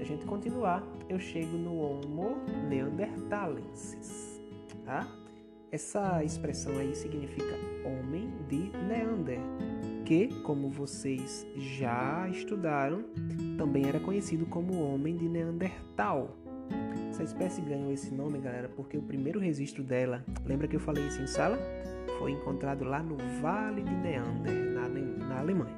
A 0.00 0.04
gente 0.04 0.26
continuar, 0.26 0.86
eu 1.08 1.18
chego 1.18 1.56
no 1.56 1.78
Homo 1.78 2.36
neanderthalensis, 2.68 4.42
tá? 4.84 5.06
Essa 5.70 6.22
expressão 6.22 6.76
aí 6.78 6.94
significa 6.94 7.54
homem 7.84 8.30
de 8.48 8.70
Neander, 8.86 9.40
que, 10.04 10.28
como 10.42 10.68
vocês 10.68 11.46
já 11.56 12.28
estudaram, 12.28 13.04
também 13.56 13.86
era 13.86 13.98
conhecido 13.98 14.46
como 14.46 14.82
homem 14.82 15.16
de 15.16 15.28
Neandertal. 15.28 16.36
Essa 17.10 17.22
espécie 17.22 17.60
ganhou 17.60 17.92
esse 17.92 18.12
nome, 18.12 18.38
galera, 18.38 18.68
porque 18.68 18.96
o 18.96 19.02
primeiro 19.02 19.38
registro 19.38 19.82
dela, 19.82 20.24
lembra 20.44 20.68
que 20.68 20.76
eu 20.76 20.80
falei 20.80 21.06
isso 21.06 21.22
em 21.22 21.26
sala? 21.26 21.58
Foi 22.18 22.32
encontrado 22.32 22.84
lá 22.84 23.02
no 23.02 23.16
Vale 23.40 23.82
de 23.82 23.94
Neander, 23.94 24.52
na, 24.72 24.88
na 24.88 25.38
Alemanha. 25.40 25.76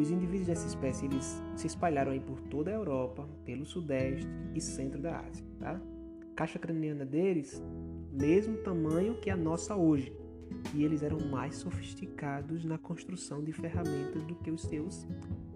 Os 0.00 0.10
indivíduos 0.10 0.46
dessa 0.46 0.66
espécie 0.66 1.06
eles 1.06 1.42
se 1.56 1.66
espalharam 1.66 2.12
aí 2.12 2.20
por 2.20 2.40
toda 2.42 2.70
a 2.70 2.74
Europa, 2.74 3.28
pelo 3.44 3.64
sudeste 3.64 4.28
e 4.54 4.60
centro 4.60 5.00
da 5.00 5.18
Ásia, 5.18 5.44
tá? 5.58 5.80
caixa 6.40 6.58
craniana 6.58 7.04
deles, 7.04 7.62
mesmo 8.10 8.56
tamanho 8.56 9.14
que 9.20 9.28
a 9.28 9.36
nossa 9.36 9.76
hoje, 9.76 10.10
e 10.74 10.84
eles 10.84 11.02
eram 11.02 11.18
mais 11.28 11.56
sofisticados 11.56 12.64
na 12.64 12.78
construção 12.78 13.42
de 13.42 13.52
ferramentas 13.52 14.22
do 14.24 14.34
que 14.36 14.50
os 14.50 14.62
seus 14.62 15.06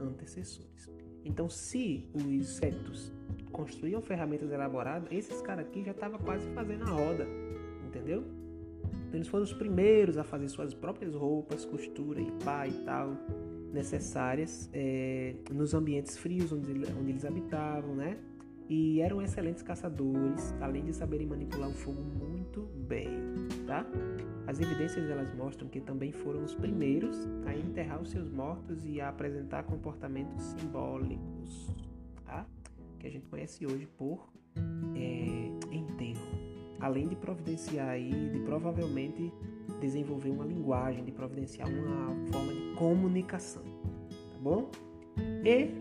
antecessores. 0.00 0.90
Então, 1.24 1.48
se 1.48 2.08
os 2.12 2.24
insetos 2.24 3.12
construíam 3.50 4.02
ferramentas 4.02 4.50
elaboradas, 4.50 5.08
esses 5.10 5.40
caras 5.40 5.66
aqui 5.66 5.82
já 5.82 5.92
estavam 5.92 6.18
quase 6.18 6.46
fazendo 6.54 6.84
a 6.84 6.90
roda, 6.90 7.26
entendeu? 7.86 8.24
Então, 9.08 9.14
eles 9.14 9.28
foram 9.28 9.44
os 9.44 9.52
primeiros 9.52 10.18
a 10.18 10.24
fazer 10.24 10.48
suas 10.48 10.74
próprias 10.74 11.14
roupas, 11.14 11.64
costura 11.64 12.20
e 12.20 12.30
pá 12.44 12.66
e 12.66 12.72
tal, 12.84 13.16
necessárias 13.72 14.68
é, 14.72 15.34
nos 15.50 15.72
ambientes 15.72 16.18
frios 16.18 16.52
onde, 16.52 16.70
onde 16.98 17.10
eles 17.10 17.24
habitavam, 17.24 17.94
né? 17.94 18.18
e 18.68 19.00
eram 19.00 19.20
excelentes 19.20 19.62
caçadores, 19.62 20.54
além 20.60 20.84
de 20.84 20.92
saberem 20.92 21.26
manipular 21.26 21.68
o 21.68 21.72
fogo 21.72 22.02
muito 22.02 22.62
bem, 22.86 23.10
tá? 23.66 23.86
As 24.54 24.60
evidências 24.60 25.10
elas 25.10 25.34
mostram 25.34 25.66
que 25.66 25.80
também 25.80 26.12
foram 26.12 26.44
os 26.44 26.54
primeiros 26.54 27.26
a 27.44 27.56
enterrar 27.56 28.00
os 28.00 28.10
seus 28.10 28.30
mortos 28.30 28.86
e 28.86 29.00
a 29.00 29.08
apresentar 29.08 29.64
comportamentos 29.64 30.40
simbólicos, 30.44 31.74
tá? 32.24 32.46
Que 33.00 33.08
a 33.08 33.10
gente 33.10 33.26
conhece 33.26 33.66
hoje 33.66 33.88
por 33.98 34.32
é, 34.94 35.74
enterro, 35.74 36.38
além 36.78 37.08
de 37.08 37.16
providenciar 37.16 37.88
aí, 37.88 38.12
de 38.30 38.38
provavelmente 38.44 39.32
desenvolver 39.80 40.30
uma 40.30 40.44
linguagem, 40.44 41.04
de 41.04 41.10
providenciar 41.10 41.68
uma 41.68 42.14
forma 42.30 42.52
de 42.52 42.74
comunicação, 42.76 43.64
tá 43.64 44.38
bom? 44.40 44.70
E 45.44 45.74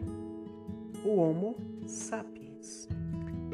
o 1.07 1.17
Homo 1.17 1.55
sapiens 1.85 2.89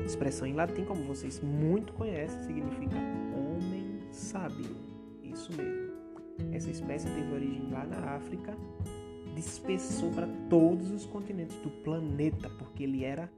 Expressão 0.06 0.48
em 0.48 0.54
latim, 0.54 0.86
como 0.86 1.04
vocês 1.04 1.42
muito 1.42 1.92
conhecem, 1.92 2.40
significa 2.40 2.96
homem 3.36 4.00
sábio. 4.14 4.89
Isso 5.32 5.52
mesmo. 5.56 5.90
Essa 6.52 6.70
espécie 6.70 7.08
teve 7.08 7.34
origem 7.34 7.70
lá 7.72 7.86
na 7.86 8.16
África, 8.16 8.56
dispersou 9.36 10.12
para 10.12 10.28
todos 10.50 10.90
os 10.92 11.06
continentes 11.06 11.56
do 11.58 11.70
planeta, 11.84 12.50
porque 12.58 12.84
ele 12.84 13.04
era 13.04 13.30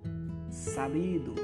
sabido, 0.50 1.36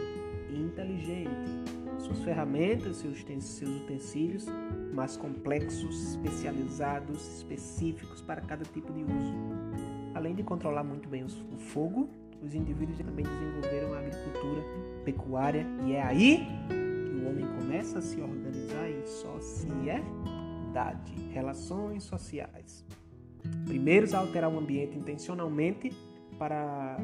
inteligente. 0.54 1.52
Suas 2.00 2.20
ferramentas, 2.20 2.98
seus, 2.98 3.24
seus 3.24 3.82
utensílios 3.82 4.46
mais 4.94 5.18
complexos, 5.18 6.12
especializados, 6.12 7.38
específicos 7.38 8.22
para 8.22 8.42
cada 8.42 8.64
tipo 8.66 8.92
de 8.94 9.04
uso. 9.04 9.34
Além 10.16 10.34
de 10.34 10.44
controlar 10.44 10.84
muito 10.84 11.08
bem 11.08 11.24
o 11.24 11.58
fogo, 11.58 12.10
os 12.42 12.54
indivíduos 12.54 12.98
também 12.98 13.26
desenvolveram 13.26 13.94
a 13.94 14.00
agricultura, 14.00 14.64
pecuária, 15.04 15.66
e 15.86 15.94
é 15.94 16.02
aí 16.02 16.48
que 16.68 17.24
o 17.24 17.30
homem 17.30 17.46
começa 17.60 18.00
a 18.00 18.02
se 18.02 18.20
organizar 18.20 18.90
em 18.90 19.06
sociedade, 19.06 20.06
relações 21.32 22.04
sociais. 22.04 22.86
Primeiros 23.66 24.14
a 24.14 24.20
alterar 24.20 24.52
o 24.52 24.58
ambiente 24.58 24.98
intencionalmente 24.98 25.92
para 26.38 26.98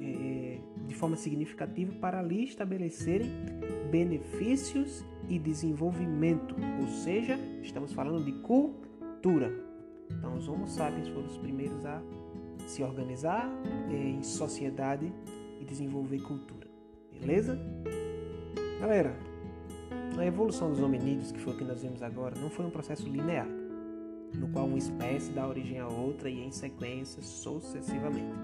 é, 0.00 0.58
de 0.86 0.94
forma 0.94 1.16
significativa 1.16 1.92
para 2.00 2.18
ali 2.18 2.44
estabelecerem 2.44 3.30
benefícios 3.90 5.04
e 5.28 5.38
desenvolvimento, 5.38 6.56
ou 6.80 6.88
seja, 6.88 7.38
estamos 7.62 7.92
falando 7.92 8.24
de 8.24 8.32
cultura. 8.40 9.52
Então, 10.10 10.36
os 10.36 10.48
Homo 10.48 10.66
sapiens 10.66 11.08
foram 11.08 11.26
os 11.26 11.38
primeiros 11.38 11.84
a 11.84 12.02
se 12.66 12.82
organizar 12.82 13.48
é, 13.90 13.94
em 13.94 14.22
sociedade 14.22 15.12
e 15.60 15.64
desenvolver 15.64 16.20
cultura. 16.20 16.66
Beleza? 17.20 17.58
Galera, 18.80 19.16
a 20.20 20.26
evolução 20.26 20.70
dos 20.70 20.80
hominídeos, 20.80 21.32
que 21.32 21.40
foi 21.40 21.52
o 21.52 21.56
que 21.56 21.64
nós 21.64 21.82
vimos 21.82 22.02
agora, 22.02 22.38
não 22.40 22.50
foi 22.50 22.66
um 22.66 22.70
processo 22.70 23.08
linear, 23.08 23.48
no 24.34 24.48
qual 24.48 24.66
uma 24.66 24.78
espécie 24.78 25.32
dá 25.32 25.46
origem 25.46 25.78
a 25.78 25.88
outra 25.88 26.28
e 26.28 26.40
em 26.40 26.50
sequência 26.50 27.22
sucessivamente. 27.22 28.34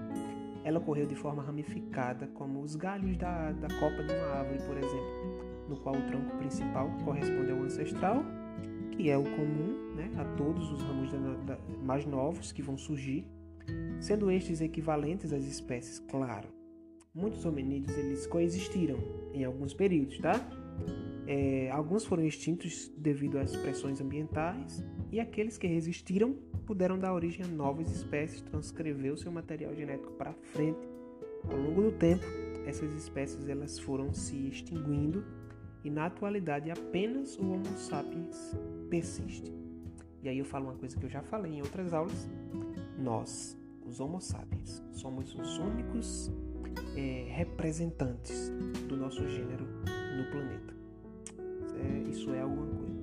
Ela 0.63 0.79
ocorreu 0.79 1.05
de 1.05 1.15
forma 1.15 1.41
ramificada, 1.41 2.27
como 2.27 2.61
os 2.61 2.75
galhos 2.75 3.17
da, 3.17 3.51
da 3.51 3.67
copa 3.79 4.03
de 4.03 4.13
uma 4.13 4.27
árvore, 4.27 4.59
por 4.63 4.77
exemplo, 4.77 5.67
no 5.69 5.77
qual 5.77 5.95
o 5.95 6.01
tronco 6.07 6.37
principal 6.37 6.89
corresponde 7.05 7.51
ao 7.51 7.59
ancestral, 7.59 8.23
que 8.91 9.09
é 9.09 9.17
o 9.17 9.23
comum 9.23 9.95
né, 9.95 10.11
a 10.17 10.25
todos 10.35 10.71
os 10.71 10.81
ramos 10.81 11.11
da, 11.11 11.17
da, 11.55 11.59
mais 11.83 12.05
novos 12.05 12.51
que 12.51 12.61
vão 12.61 12.77
surgir 12.77 13.25
sendo 13.99 14.31
estes 14.31 14.61
equivalentes 14.61 15.33
às 15.33 15.45
espécies, 15.45 15.99
claro. 15.99 16.47
Muitos 17.13 17.45
hominídeos 17.45 17.97
eles 17.97 18.27
coexistiram 18.27 18.97
em 19.33 19.43
alguns 19.43 19.73
períodos, 19.73 20.17
tá? 20.19 20.39
É, 21.31 21.69
alguns 21.69 22.05
foram 22.05 22.23
extintos 22.25 22.91
devido 22.97 23.37
às 23.37 23.55
pressões 23.55 24.01
ambientais 24.01 24.83
e 25.11 25.19
aqueles 25.19 25.59
que 25.59 25.67
resistiram 25.67 26.33
puderam 26.65 26.97
dar 26.97 27.13
origem 27.13 27.45
a 27.45 27.47
novas 27.47 27.91
espécies, 27.91 28.41
transcrever 28.41 29.13
o 29.13 29.17
seu 29.17 29.31
material 29.31 29.75
genético 29.75 30.11
para 30.13 30.33
frente. 30.33 30.89
Ao 31.47 31.55
longo 31.55 31.83
do 31.83 31.91
tempo, 31.91 32.25
essas 32.65 32.91
espécies 32.95 33.47
elas 33.47 33.77
foram 33.77 34.11
se 34.11 34.47
extinguindo 34.47 35.23
e 35.83 35.91
na 35.91 36.07
atualidade 36.07 36.71
apenas 36.71 37.37
o 37.37 37.43
Homo 37.43 37.77
sapiens 37.77 38.57
persiste. 38.89 39.53
E 40.23 40.29
aí 40.29 40.39
eu 40.39 40.45
falo 40.45 40.65
uma 40.65 40.75
coisa 40.79 40.97
que 40.97 41.05
eu 41.05 41.09
já 41.11 41.21
falei 41.21 41.53
em 41.53 41.61
outras 41.61 41.93
aulas. 41.93 42.27
Nós 42.97 43.55
os 43.85 43.99
Homo 43.99 44.19
sapiens, 44.19 44.81
somos 44.93 45.35
os 45.35 45.59
únicos 45.59 46.31
é, 46.95 47.27
representantes 47.29 48.51
do 48.87 48.97
nosso 48.97 49.29
gênero 49.29 49.67
no 50.17 50.25
planeta. 50.31 50.78
É, 51.79 52.09
isso 52.09 52.33
é 52.33 52.41
alguma 52.41 52.65
coisa. 52.65 52.99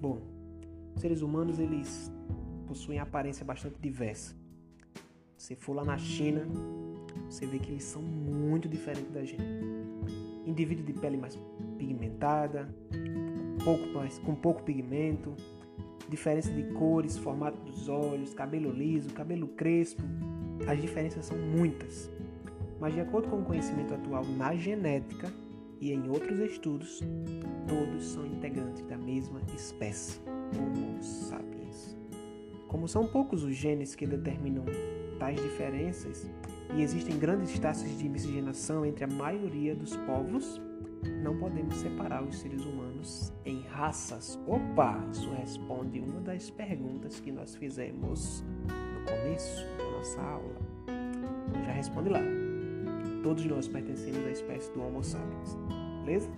Bom, 0.00 0.22
seres 0.96 1.22
humanos 1.22 1.58
eles 1.58 2.10
possuem 2.66 2.98
aparência 2.98 3.44
bastante 3.44 3.76
diversa. 3.80 4.34
Se 5.36 5.56
for 5.56 5.74
lá 5.74 5.84
na 5.84 5.98
China, 5.98 6.46
você 7.28 7.46
vê 7.46 7.58
que 7.58 7.70
eles 7.70 7.84
são 7.84 8.00
muito 8.00 8.68
diferentes 8.68 9.10
da 9.10 9.24
gente. 9.24 9.42
Indivíduo 10.46 10.84
de 10.84 10.92
pele 10.92 11.16
mais 11.16 11.38
pigmentada, 11.78 12.68
pouco 13.64 13.86
mais, 13.88 14.18
com 14.18 14.34
pouco 14.34 14.62
pigmento, 14.62 15.34
diferença 16.08 16.50
de 16.52 16.62
cores, 16.74 17.16
formato 17.16 17.58
dos 17.62 17.88
olhos, 17.88 18.34
cabelo 18.34 18.70
liso, 18.70 19.10
cabelo 19.10 19.48
crespo. 19.48 20.02
As 20.66 20.80
diferenças 20.80 21.26
são 21.26 21.36
muitas. 21.38 22.10
Mas, 22.80 22.94
de 22.94 23.00
acordo 23.00 23.28
com 23.28 23.40
o 23.40 23.44
conhecimento 23.44 23.94
atual 23.94 24.24
na 24.24 24.54
genética 24.54 25.32
e 25.82 25.92
em 25.92 26.08
outros 26.08 26.38
estudos, 26.38 27.00
todos 27.66 28.04
são 28.04 28.24
integrantes 28.24 28.84
da 28.84 28.96
mesma 28.96 29.40
espécie, 29.52 30.20
Homo 30.56 31.02
sapiens. 31.02 31.96
Como 32.68 32.86
são 32.86 33.04
poucos 33.04 33.42
os 33.42 33.56
genes 33.56 33.96
que 33.96 34.06
determinam 34.06 34.64
tais 35.18 35.42
diferenças 35.42 36.30
e 36.76 36.82
existem 36.82 37.18
grandes 37.18 37.58
taxas 37.58 37.98
de 37.98 38.08
miscigenação 38.08 38.86
entre 38.86 39.02
a 39.02 39.08
maioria 39.08 39.74
dos 39.74 39.96
povos, 39.96 40.60
não 41.20 41.36
podemos 41.36 41.74
separar 41.74 42.22
os 42.22 42.36
seres 42.36 42.64
humanos 42.64 43.32
em 43.44 43.62
raças. 43.62 44.38
Opa, 44.46 45.04
isso 45.10 45.30
responde 45.30 45.98
uma 45.98 46.20
das 46.20 46.48
perguntas 46.48 47.18
que 47.18 47.32
nós 47.32 47.56
fizemos 47.56 48.44
no 48.68 49.04
começo 49.04 49.66
da 49.76 49.90
nossa 49.90 50.22
aula. 50.22 50.56
Então 51.50 51.64
já 51.64 51.72
responde 51.72 52.08
lá. 52.08 52.41
Todos 53.22 53.44
nós 53.44 53.68
pertencemos 53.68 54.26
à 54.26 54.30
espécie 54.30 54.72
do 54.72 54.82
Homo 54.82 55.02
sapiens, 55.02 55.56
beleza? 56.04 56.28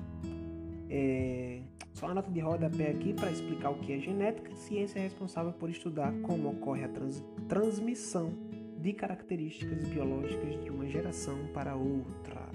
É... 0.90 1.60
Só 1.94 2.06
uma 2.06 2.14
nota 2.14 2.30
de 2.30 2.40
rodapé 2.40 2.90
aqui 2.90 3.14
para 3.14 3.30
explicar 3.30 3.70
o 3.70 3.76
que 3.76 3.92
é 3.92 3.98
genética. 3.98 4.54
Ciência 4.54 4.98
é 4.98 5.02
responsável 5.02 5.52
por 5.52 5.70
estudar 5.70 6.12
como 6.22 6.50
ocorre 6.50 6.84
a 6.84 6.88
trans... 6.88 7.24
transmissão 7.48 8.32
de 8.80 8.92
características 8.92 9.84
biológicas 9.88 10.62
de 10.62 10.68
uma 10.68 10.86
geração 10.86 11.38
para 11.54 11.74
outra, 11.74 12.50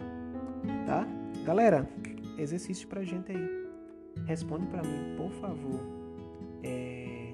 tá? 0.85 1.07
Galera, 1.43 1.89
exercício 2.37 2.87
pra 2.87 3.03
gente 3.03 3.31
aí. 3.31 3.67
Responde 4.25 4.67
para 4.67 4.83
mim, 4.83 5.15
por 5.17 5.31
favor, 5.31 5.79
é... 6.61 7.33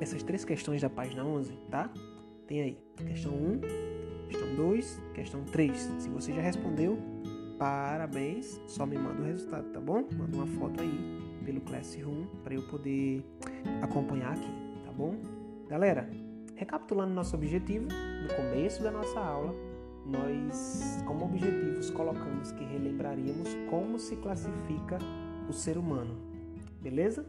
essas 0.00 0.22
três 0.22 0.46
questões 0.46 0.80
da 0.80 0.88
página 0.88 1.24
11, 1.24 1.52
tá? 1.70 1.92
Tem 2.46 2.62
aí, 2.62 2.78
questão 3.06 3.32
1, 3.32 3.60
questão 4.30 4.54
2, 4.54 5.02
questão 5.14 5.44
3. 5.44 5.76
Se 5.98 6.08
você 6.08 6.32
já 6.32 6.40
respondeu, 6.40 6.98
parabéns, 7.58 8.60
só 8.66 8.86
me 8.86 8.96
manda 8.96 9.20
o 9.20 9.24
resultado, 9.24 9.70
tá 9.72 9.80
bom? 9.80 10.04
Manda 10.16 10.36
uma 10.36 10.46
foto 10.46 10.80
aí 10.80 11.20
pelo 11.44 11.60
Classroom 11.60 12.26
para 12.44 12.54
eu 12.54 12.62
poder 12.62 13.24
acompanhar 13.82 14.32
aqui, 14.32 14.52
tá 14.84 14.92
bom? 14.92 15.16
Galera, 15.68 16.08
recapitulando 16.54 17.12
nosso 17.12 17.34
objetivo, 17.34 17.86
no 18.22 18.34
começo 18.34 18.82
da 18.82 18.90
nossa 18.90 19.18
aula, 19.18 19.52
nós, 20.06 21.02
como 21.06 21.24
objetivos, 21.24 21.90
colocamos 21.90 22.52
que 22.52 22.64
relembraríamos 22.64 23.48
como 23.68 23.98
se 23.98 24.16
classifica 24.16 24.98
o 25.48 25.52
ser 25.52 25.76
humano, 25.76 26.16
beleza? 26.80 27.26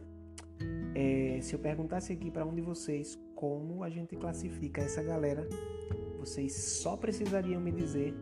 É, 0.94 1.38
se 1.42 1.54
eu 1.54 1.58
perguntasse 1.58 2.12
aqui 2.12 2.30
para 2.30 2.46
um 2.46 2.54
de 2.54 2.60
vocês 2.60 3.18
como 3.34 3.82
a 3.82 3.90
gente 3.90 4.14
classifica 4.14 4.80
essa 4.80 5.02
galera, 5.02 5.48
vocês 6.22 6.54
só 6.54 6.96
precisariam 6.96 7.60
me 7.60 7.72
dizer 7.72 8.14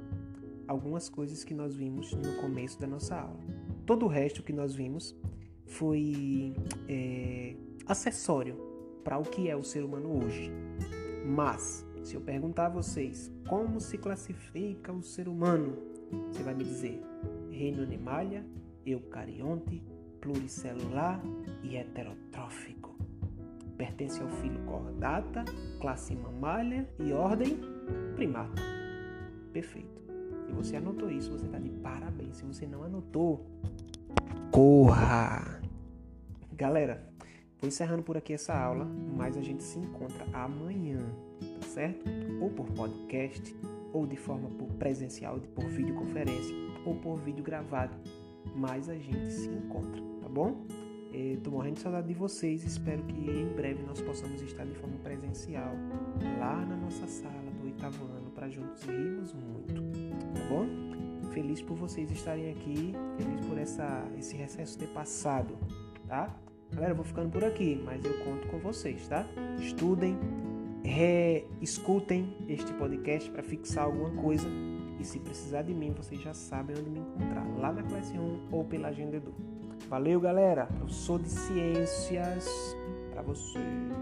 algumas 0.67 1.11
coisas 1.11 1.45
que 1.45 1.53
nós 1.53 1.77
vimos 1.77 2.15
no 2.15 2.41
começo 2.41 2.81
da 2.81 2.87
nossa 2.87 3.15
aula. 3.15 3.39
Todo 3.85 4.07
o 4.07 4.09
resto 4.09 4.43
que 4.43 4.55
nós 4.55 4.75
vimos 4.75 5.15
foi 5.67 6.55
é, 6.89 7.55
acessório 7.87 8.57
para 9.05 9.19
o 9.19 9.23
que 9.23 9.51
é 9.51 9.55
o 9.55 9.63
ser 9.63 9.85
humano 9.85 10.25
hoje. 10.25 10.51
Mas, 11.27 11.87
se 12.03 12.15
eu 12.15 12.23
perguntar 12.23 12.67
a 12.67 12.71
vocês 12.71 13.31
como 13.47 13.79
se 13.79 13.99
classifica 13.99 14.91
o 14.91 15.03
ser 15.03 15.29
humano, 15.29 15.77
você 16.33 16.43
vai 16.43 16.55
me 16.55 16.65
dizer 16.65 17.03
reino 17.51 17.83
animalia, 17.83 18.47
eucarionte, 18.87 19.83
pluricelular 20.23 21.21
e 21.63 21.77
heterotrófico. 21.77 22.97
Pertence 23.77 24.23
ao 24.23 24.29
filo 24.29 24.59
cordata, 24.61 25.45
classe 25.81 26.15
mamália 26.15 26.89
e 26.99 27.13
ordem 27.13 27.80
primata. 28.15 28.63
Perfeito. 29.53 30.01
Se 30.47 30.53
você 30.53 30.77
anotou 30.77 31.11
isso, 31.11 31.31
você 31.31 31.47
está 31.47 31.59
de 31.59 31.71
parabéns. 31.71 32.37
Se 32.37 32.45
você 32.45 32.67
não 32.67 32.83
anotou, 32.83 33.47
corra! 34.51 35.61
Galera, 36.53 37.09
vou 37.61 37.69
encerrando 37.69 38.03
por 38.03 38.17
aqui 38.17 38.33
essa 38.33 38.53
aula, 38.53 38.85
mas 39.17 39.37
a 39.37 39.41
gente 39.41 39.63
se 39.63 39.79
encontra 39.79 40.27
amanhã, 40.33 40.99
tá 41.61 41.67
certo? 41.69 42.05
Ou 42.41 42.51
por 42.51 42.67
podcast, 42.73 43.57
ou 43.93 44.07
de 44.07 44.17
forma 44.17 44.49
por 44.51 44.69
presencial, 44.75 45.39
por 45.55 45.65
videoconferência, 45.67 46.55
ou 46.85 46.97
por 46.97 47.17
vídeo 47.17 47.43
gravado. 47.43 47.97
Mas 48.55 48.89
a 48.89 48.97
gente 48.97 49.31
se 49.31 49.49
encontra, 49.49 50.03
tá 50.21 50.29
bom? 50.29 50.67
Estou 51.13 51.53
morrendo 51.53 51.75
de 51.75 51.81
saudade 51.81 52.09
de 52.09 52.15
vocês. 52.15 52.65
Espero 52.65 53.03
que 53.05 53.31
em 53.31 53.49
breve 53.55 53.83
nós 53.83 54.01
possamos 54.01 54.41
estar 54.43 54.65
de 54.65 54.75
forma 54.75 54.97
presencial 54.99 55.73
lá 56.39 56.65
na 56.65 56.77
nossa 56.77 57.07
sala 57.07 57.50
do 57.81 57.87
oitavo 57.87 58.05
ano 58.05 58.31
para 58.31 58.49
juntos 58.49 58.83
rirmos 58.83 59.33
muito, 59.33 59.75
tá 60.35 60.45
bom? 60.49 60.67
Feliz 61.33 61.63
por 61.63 61.77
vocês 61.77 62.11
estarem 62.11 62.51
aqui, 62.51 62.93
feliz 63.17 63.47
por 63.47 63.57
essa, 63.57 64.07
esse 64.19 64.37
recesso 64.37 64.77
ter 64.77 64.89
passado, 64.89 65.57
tá? 66.07 66.35
Galera, 66.73 66.93
eu 66.93 66.97
vou 66.97 67.05
ficando 67.05 67.31
por 67.31 67.45
aqui, 67.45 67.81
mas 67.85 68.05
eu 68.05 68.19
conto 68.25 68.49
com 68.49 68.59
vocês, 68.59 69.09
tá? 69.09 69.27
Estudem, 69.59 70.19
reescutem 70.85 72.37
este 72.49 72.73
podcast 72.75 73.31
para 73.31 73.43
fixar 73.43 73.85
alguma 73.85 74.11
coisa 74.23 74.47
e 74.99 75.05
se 75.05 75.19
precisar 75.19 75.63
de 75.63 75.73
mim, 75.73 75.93
vocês 75.93 76.21
já 76.21 76.35
sabem 76.35 76.77
onde 76.79 76.91
me 76.91 76.99
encontrar, 76.99 77.47
lá 77.59 77.73
na 77.73 77.83
classe 77.83 78.13
1 78.19 78.49
ou 78.53 78.65
pela 78.65 78.89
Agenda 78.89 79.17
Edu. 79.17 79.35
Valeu, 79.89 80.21
galera. 80.21 80.67
Professor 80.67 81.21
de 81.21 81.31
ciências 81.31 82.77
para 83.11 83.23
vocês. 83.23 84.00